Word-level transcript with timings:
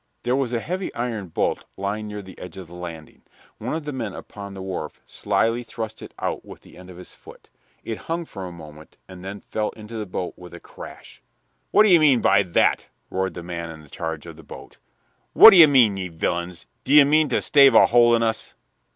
There 0.23 0.35
was 0.35 0.51
a 0.51 0.59
heavy 0.59 0.91
iron 0.95 1.27
bolt 1.27 1.63
lying 1.77 2.07
near 2.07 2.23
the 2.23 2.35
edge 2.39 2.57
of 2.57 2.65
the 2.65 2.73
landing. 2.73 3.21
One 3.59 3.75
of 3.75 3.85
the 3.85 3.93
men 3.93 4.15
upon 4.15 4.55
the 4.55 4.61
wharf 4.63 4.99
slyly 5.05 5.61
thrust 5.61 6.01
it 6.01 6.11
out 6.17 6.43
with 6.43 6.61
the 6.61 6.75
end 6.75 6.89
of 6.89 6.97
his 6.97 7.13
foot. 7.13 7.51
It 7.83 7.99
hung 8.09 8.25
for 8.25 8.45
a 8.47 8.51
moment 8.51 8.97
and 9.07 9.23
then 9.23 9.41
fell 9.41 9.69
into 9.75 9.97
the 9.97 10.07
boat 10.07 10.33
below 10.35 10.45
with 10.45 10.53
a 10.55 10.59
crash. 10.59 11.21
"What 11.69 11.83
d'ye 11.83 11.99
mean 11.99 12.19
by 12.19 12.41
that?" 12.41 12.87
roared 13.11 13.35
the 13.35 13.43
man 13.43 13.69
in 13.69 13.87
charge 13.91 14.25
of 14.25 14.37
the 14.37 14.41
boat. 14.43 14.79
"What 15.33 15.51
d'ye 15.51 15.67
mean, 15.67 15.95
ye 15.97 16.07
villains? 16.07 16.65
D'ye 16.83 17.03
mean 17.03 17.29
to 17.29 17.39
stave 17.39 17.75
a 17.75 17.85
hole 17.85 18.15
in 18.15 18.23
us?" 18.23 18.55